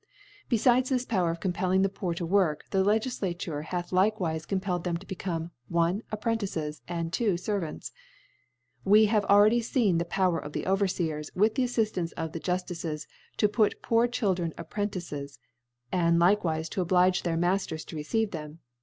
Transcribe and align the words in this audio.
Befides 0.49 0.89
this 0.89 1.05
Power 1.05 1.29
of 1.29 1.39
compelling 1.39 1.83
the 1.83 1.87
Poor 1.87 2.15
to 2.15 2.25
work, 2.25 2.65
the 2.71 2.83
Legiflatiire 2.83 3.65
hath 3.65 3.91
likewife 3.91 4.47
compelled 4.47 4.83
them 4.83 4.97
to 4.97 5.05
become, 5.05 5.51
i. 5.77 6.01
Apprentices, 6.11 6.81
and, 6.87 7.11
2d. 7.11 7.39
Servants. 7.39 7.91
We 8.83 9.05
have 9.05 9.23
already 9.25 9.61
feeii 9.61 9.99
the 9.99 10.03
Power 10.05 10.39
of 10.39 10.53
the 10.53 10.63
Overfeers, 10.65 11.29
with 11.35 11.53
the 11.53 11.65
Af 11.65 11.69
fiftartce 11.75 12.13
of 12.13 12.31
the 12.31 12.39
Juftices, 12.39 13.05
to 13.37 13.47
put 13.47 13.83
poor 13.83 14.07
Children 14.07 14.55
Apprentices; 14.57 15.37
and 15.91 16.17
likewife 16.19 16.67
to 16.71 16.81
oblige 16.81 17.21
their 17.21 17.37
Marters 17.37 17.85
ta 17.85 17.95
receive 17.95 18.31
them. 18.31 18.57